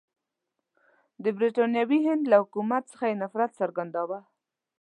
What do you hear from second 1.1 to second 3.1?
د برټانوي هند له حکومت څخه